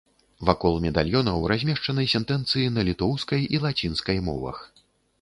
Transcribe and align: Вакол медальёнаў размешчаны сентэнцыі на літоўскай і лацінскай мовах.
Вакол 0.49 0.79
медальёнаў 0.85 1.45
размешчаны 1.53 2.07
сентэнцыі 2.15 2.75
на 2.79 2.89
літоўскай 2.91 3.41
і 3.55 3.65
лацінскай 3.67 4.17
мовах. 4.33 4.57